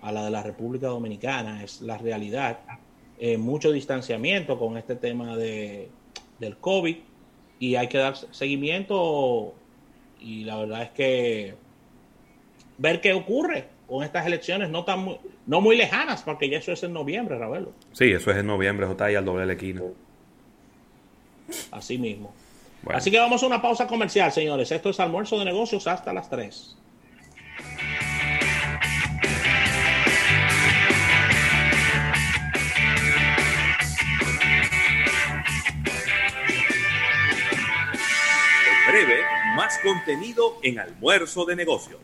a 0.00 0.12
la 0.12 0.24
de 0.24 0.30
la 0.30 0.42
República 0.42 0.86
Dominicana, 0.86 1.64
es 1.64 1.80
la 1.80 1.98
realidad. 1.98 2.60
Eh, 3.20 3.36
mucho 3.36 3.72
distanciamiento 3.72 4.58
con 4.58 4.76
este 4.76 4.94
tema 4.94 5.36
de, 5.36 5.88
del 6.38 6.56
COVID 6.56 6.96
y 7.58 7.74
hay 7.74 7.88
que 7.88 7.98
dar 7.98 8.16
seguimiento 8.16 9.54
y 10.20 10.44
la 10.44 10.56
verdad 10.56 10.82
es 10.82 10.90
que 10.90 11.54
ver 12.76 13.00
qué 13.00 13.12
ocurre 13.12 13.66
con 13.88 14.04
estas 14.04 14.26
elecciones 14.26 14.70
no 14.70 14.84
tan 14.84 15.00
muy, 15.00 15.16
no 15.46 15.60
muy 15.60 15.76
lejanas, 15.76 16.22
porque 16.22 16.48
ya 16.48 16.58
eso 16.58 16.72
es 16.72 16.82
en 16.82 16.92
noviembre, 16.92 17.38
Ravelo. 17.38 17.72
Sí, 17.92 18.12
eso 18.12 18.30
es 18.30 18.36
en 18.36 18.46
noviembre, 18.46 18.88
está 18.88 19.06
ahí 19.06 19.14
al 19.14 19.24
doble 19.24 19.40
de 19.40 19.46
la 19.46 19.52
esquina. 19.54 19.82
Así 21.70 21.98
mismo. 21.98 22.32
Bueno. 22.82 22.98
Así 22.98 23.10
que 23.10 23.18
vamos 23.18 23.42
a 23.42 23.46
una 23.46 23.60
pausa 23.60 23.86
comercial, 23.86 24.30
señores. 24.30 24.70
Esto 24.70 24.90
es 24.90 25.00
almuerzo 25.00 25.38
de 25.38 25.46
negocios 25.46 25.86
hasta 25.86 26.12
las 26.12 26.30
3. 26.30 26.76
Contenido 39.82 40.58
en 40.62 40.78
almuerzo 40.78 41.44
de 41.44 41.56
negocios. 41.56 42.00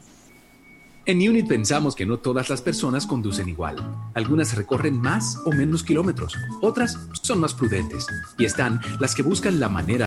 En 1.06 1.18
Unit 1.18 1.46
pensamos 1.46 1.94
que 1.94 2.06
no 2.06 2.18
todas 2.18 2.48
las 2.48 2.62
personas 2.62 3.06
conducen 3.06 3.46
igual. 3.46 3.76
Algunas 4.14 4.56
recorren 4.56 4.98
más 4.98 5.38
o 5.44 5.52
menos 5.52 5.84
kilómetros, 5.84 6.34
otras 6.62 6.98
son 7.20 7.40
más 7.40 7.52
prudentes 7.52 8.06
y 8.38 8.46
están 8.46 8.80
las 9.00 9.14
que 9.14 9.22
buscan 9.22 9.60
la 9.60 9.68
manera 9.68 10.02